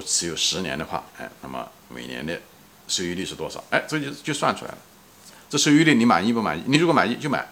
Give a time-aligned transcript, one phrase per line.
[0.00, 2.40] 持有十年的话，哎，那么每年的
[2.88, 3.62] 收益率是多少？
[3.70, 4.78] 哎，这就就算出来了。
[5.48, 6.62] 这收益率你满意不满意？
[6.66, 7.46] 你如果满意就买，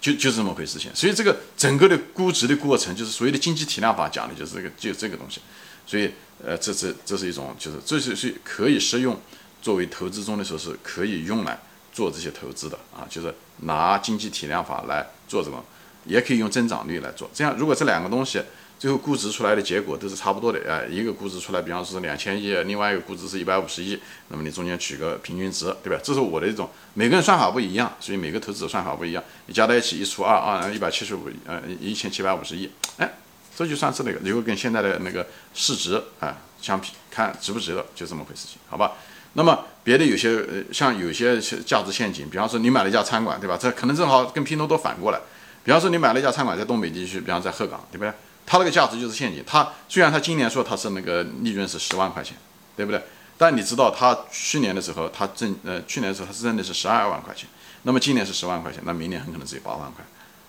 [0.00, 0.90] 就就是这么回事情。
[0.94, 5.40] 所以这个整个的估值的过程，就是所谓的经济体量法讲的就是这个，就这个东西。
[5.86, 6.12] 所以，
[6.44, 9.20] 呃，这这这是一种，就是这是是可以适用
[9.60, 11.58] 作为投资中的时候是可以用来
[11.92, 15.64] 做这些投资的啊，就是拿经济体量法来做这种，
[16.04, 17.30] 也可以用增长率来做。
[17.34, 18.42] 这样，如果这两个东西。
[18.78, 23.98] 最后估值出来的结果都是差不多的，哎，一个估值出来，比方说是两千亿，另外一个估值是一百五十亿，
[24.28, 26.00] 那么你中间取个平均值，对吧？
[26.02, 33.12] 这是我的一种，每个人算法不一样，所以每个投资者算法不一样，你加在一起一除二，啊，一百七十五，呃，一千七百五十亿，哎，
[33.56, 38.92] 这就算是那个，如果跟现在的那个市值啊相比，看值不值得，就这么回事情，好吧？
[39.34, 43.58] 那么别的有些，呃，像有些价值陷阱，比方说你买了一家餐馆，对吧？
[43.60, 45.18] 这可能正好跟拼多多反过来，
[45.64, 48.12] 比方说你买了一家餐馆在东北地区，比方在鹤岗，对不对？
[48.48, 49.44] 它那个价值就是陷阱。
[49.46, 52.34] 它虽然它今年说它是那个利润是十万块钱，
[52.74, 53.02] 对不对？
[53.36, 57.46] 但你知道它去年的时候，它挣呃去年的时候它是挣的是十二万块钱，
[57.82, 60.02] 那么今年是十万块钱，那明年很可能只有八万块，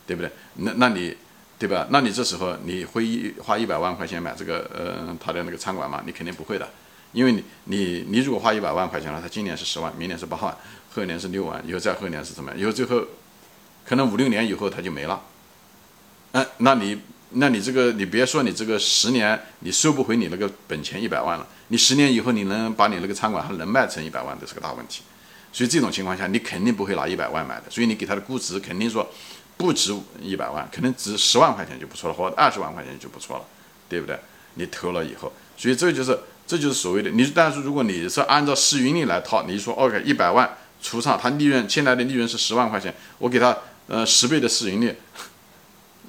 [0.08, 0.31] 对不对？
[0.55, 1.16] 那那你
[1.59, 1.86] 对吧？
[1.89, 6.02] 那你这时候你会一花一百万块钱买这个呃它的那个餐馆吗？
[6.05, 6.67] 你肯定不会的，
[7.11, 10.58] 因为你你你如果花一百万块钱了，他今年是十万，明年是八万，
[10.95, 12.52] 后年是六万，以后再后年是什么？
[12.55, 13.03] 以后最后
[13.86, 15.22] 可能五六年以后他就没了，
[16.31, 17.00] 嗯，那你。
[17.31, 25.03] 那你这个，你别说你这个十年你收不回你那个本钱一百万了，你十年以后你能把你那个餐馆还能卖成一百万，这是个大问题。
[25.53, 27.63] 所以这种情况下，你肯定不会拿一百万买的。
[27.69, 29.08] 所以你给他的估值肯定说
[29.58, 33.45] 不值一百万，可能值十万块钱就不错了，或二十万块钱就不错了，
[33.88, 34.19] 对不对？
[34.55, 37.31] 你投了以后，所以这就是这就是所谓的你。
[37.33, 43.55] 但是如果你是按照市盈率来套，你说 OK 一百万除上它利润，现在的利润是十万块钱，我给他
[43.88, 44.95] 呃十倍的市盈率。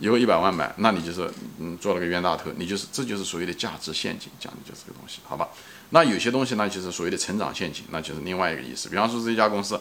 [0.00, 5.48] 有一百万买，那你就是嗯做了个冤大头，你就是这就是所谓的价值陷阱，讲的就是这个东西，好吧？
[5.90, 8.88] 那有些东西呢，就是所谓的成长陷阱，那就是另外一个意思。
[8.88, 9.74] 比方说这家公司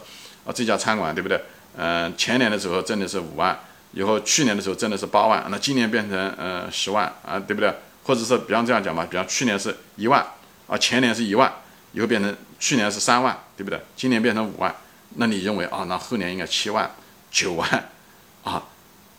[0.46, 1.42] 啊，这家餐馆对不对？
[1.78, 3.58] 嗯，前年的时候挣的是五万，
[3.94, 7.74] 以后去年的时候挣的是八万，那今年变成呃十万啊，对不对？
[8.04, 10.26] 或者是比方这样讲吧，比方去年是一万
[10.68, 11.54] 啊，前年是一万，
[11.94, 13.80] 以后变成去年是三万，对不对？
[13.96, 14.76] 今年变成五万，
[15.16, 16.90] 那你认为啊，那后年应该七万、
[17.32, 17.70] 九万
[18.44, 18.64] 啊？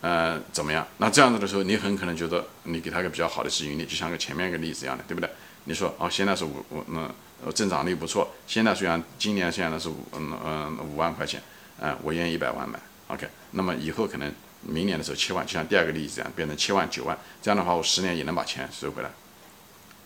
[0.01, 0.85] 呃，怎么样？
[0.97, 5.29] 那这样子的时候，你很可能觉得你给他一个比较好的市盈率，就像个前面一个例子一样的，对不对？
[5.65, 7.07] 你说哦，现在是五五，嗯，
[7.53, 8.31] 增长率不错。
[8.47, 11.39] 现在虽然今年现在是五，嗯嗯五万块钱，
[11.79, 12.79] 嗯，我愿意一百万买
[13.09, 13.27] ，OK。
[13.51, 19.09] 那么以后可能明年的时候七万，就像第二个例子一样，变成七万九万，这样的话我十年也能把钱收回来。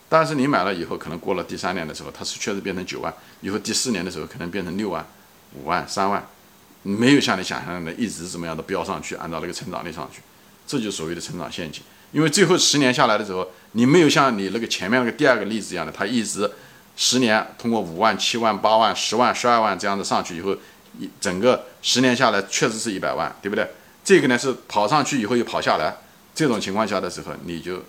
[0.09, 5.05] 但是你买了以后，可能过了第三年的时候，它是确实变成九万，以后第四年的时候可能变成六万、
[5.53, 6.22] 五万、三万。
[6.88, 10.22] 没有像你想象的一直怎么样的飙上去，按照那个成长率上去，
[10.68, 11.81] 这就是所谓的成长陷阱。
[12.12, 16.50] 因为最后十年下来的时候，你没有像你那个前面那个第二个例子一样的，它一直
[16.96, 20.56] 十年通过五万、七万、八万、十万、十二万这样子上去以后，
[21.00, 23.67] 一整个十年下来确实是一百万，对不对？
[24.03, 25.97] 这个呢是跑上去以后又跑下来，
[26.35, 27.81] 这种情况下的时候，你就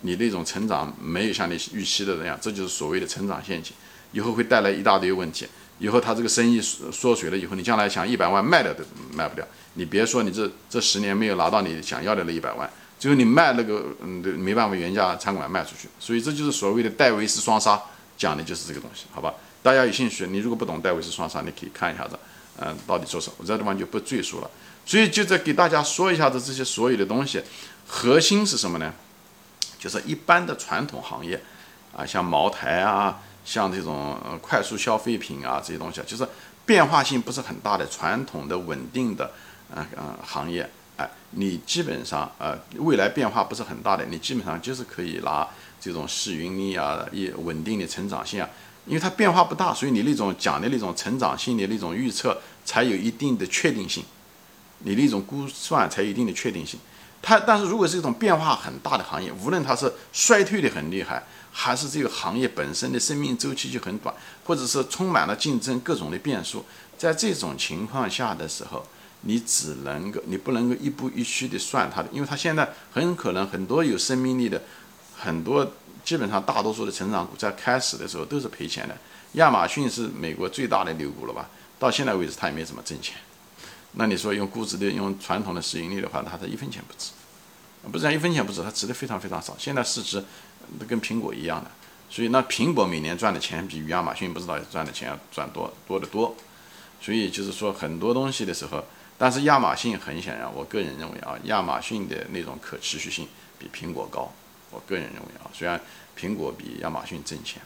[0.00, 3.74] 你那种成长没有像你预期的那样，这就是所谓的成长陷阱，
[4.12, 5.46] 以后会带来一大堆问题。
[5.78, 9.46] 以后他这个生意缩缩水了以后，你将来想一百万卖掉都卖不掉。
[9.74, 12.68] 你别说你这这十年没有拿到你想要的那一百万，
[12.98, 15.88] 最后你卖那个嗯，没办法原价餐馆卖出去。
[16.00, 17.80] 所以这就是所谓的戴维斯双杀，
[18.16, 19.32] 讲的就是这个东西，好吧？
[19.62, 22.18] 大家有兴趣，你如果不懂戴维斯双杀，你可以看一下子，
[22.60, 23.36] 嗯，到底做什么？
[23.38, 24.50] 我这地方就不赘述了。
[24.84, 27.40] 所以就在给大家说一下子这些所有的东西，
[27.86, 28.92] 核心是什么呢？
[29.78, 31.40] 就是一般的传统行业，
[31.96, 33.20] 啊，像茅台啊。
[33.48, 36.28] 像这种快速消费品啊这些东西啊，就是
[36.66, 39.32] 变化性不是很大的传统的稳定的
[39.74, 45.48] 呃呃行业，哎，你基本上呃未来变化不是很大的，你基本上就是可以拿
[45.80, 48.46] 这种市盈率啊、一稳定的成长性啊，
[48.84, 54.04] 因为它变化不大，所以你那种讲的那种成长性的那种预测才有一定的确定性，
[54.80, 56.78] 你那种估算才有一定的确定性。
[57.20, 61.24] 它但是如果是一种变化很大的行业，无论它是衰退的很厉害。
[61.50, 66.64] 还是这个行业本身的生命周期就很短，或者是充满了竞争各种的变数，
[66.96, 68.86] 在这种情况下的时候，
[69.22, 74.62] 你只能够，你不能够一步一趋的算它的，因为它现在很可能很多有生命力的，
[75.18, 75.68] 很多
[76.04, 78.96] 基本上大多数的成长股在开始的时候都是赔钱的。
[79.32, 81.48] 亚马逊是美国最大的牛股了吧？
[81.76, 83.16] 到现在为止它也没怎么挣钱。
[83.92, 87.10] 那你说用估值的用传统的市盈率的话，它是一分钱不值，
[87.90, 89.56] 不是一分钱不值，它值的非常非常少。
[89.58, 90.24] 现在市值。
[90.78, 91.70] 都跟苹果一样的，
[92.10, 96.36] 所以那苹果每年赚的钱比亚马逊不知道赚的钱要赚多多得多，
[97.00, 98.84] 所以就是说很多东西的时候，
[99.16, 103.26] 但是亚马逊很显然，我个人认为啊，亚马逊的那种可持续性
[103.58, 104.30] 比苹果高
[104.70, 105.80] 我个人认为啊，虽然
[106.18, 107.62] 苹果比亚马逊挣钱，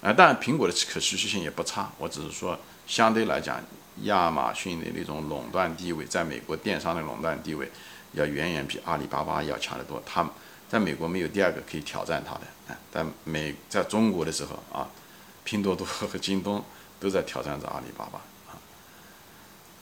[0.00, 1.90] 啊，当然苹果的可持续性也不差。
[1.98, 3.60] 我只是说，相对来讲，
[4.02, 7.70] 亚马逊的那种垄断地位，在美国电商的垄断地位，
[8.12, 10.02] 要远远比阿里巴巴要强得多。
[10.06, 10.28] 它
[10.68, 12.40] 在美国没有第二个可以挑战它的。
[12.72, 14.88] 啊，但美在中国的时候啊，
[15.42, 16.62] 拼多多和京东
[17.00, 18.20] 都在挑战着阿里巴巴。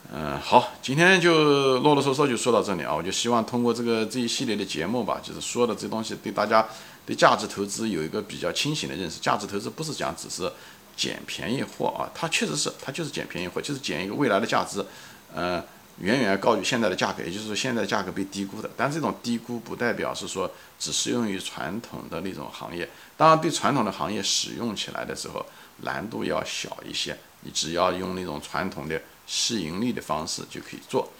[0.09, 2.95] 嗯，好，今天就啰啰嗦嗦就说到这里啊！
[2.95, 6.65] 我就希望通过这个这一系列的节目吧，就是说的这东西，对大家
[7.07, 9.19] 对价值投资有一个比较清醒的认识。
[9.19, 10.51] 价值投资不是讲只是
[10.95, 14.85] 捡便宜货啊，它确实是，它就是捡便宜货，就是捡一个未来的价值，
[15.33, 15.63] 呃，
[16.01, 18.69] 远远高于现在的价格，也就是说现在的价格被低估的。
[18.77, 25.43] 但这种低估不代表是说只适用于传统的那种行业，当然对传统的行业使用起来的时候
[25.77, 29.01] 难度要小一些，你只要用那种传统的。
[29.29, 31.11] 市盈率的方式就可以做，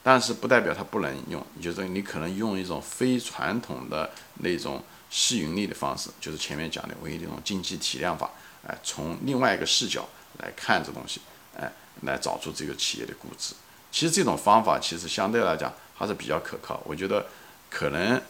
[0.00, 1.44] 但是不代表它不能用。
[1.60, 4.80] 就是你可能用一种非传统的那种
[5.10, 8.30] 市盈率的方式，就是前面讲的为这种经济体量法，
[8.66, 10.08] 哎，从另外一个视角
[10.38, 11.20] 来看这东西，
[11.56, 11.70] 哎，
[12.02, 13.54] 来找出这个企业的估值。
[13.90, 17.26] 其实这种方法其实相对来讲还是比较可靠，我觉得
[17.70, 18.20] 可能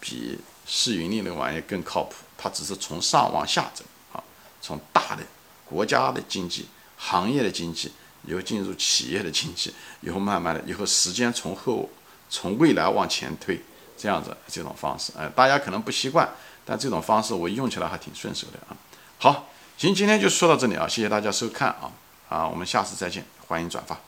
[0.00, 2.14] 比市盈率那玩意更靠谱。
[2.36, 4.22] 它只是从上往下走啊，
[4.60, 5.22] 从大的
[5.64, 6.66] 国家的经济、
[6.96, 7.92] 行业的经济。
[8.26, 9.70] 以后进入企业的经济，
[10.00, 11.90] 以后慢慢的，以后时间从后
[12.30, 13.60] 从未来往前推，
[13.96, 16.28] 这样子这种方式，哎，大家可能不习惯，
[16.64, 18.76] 但这种方式我用起来还挺顺手的啊。
[19.18, 19.46] 好，
[19.76, 21.90] 行，今天就说到这里啊，谢谢大家收看啊
[22.28, 23.98] 啊，我们下次再见，欢迎转发。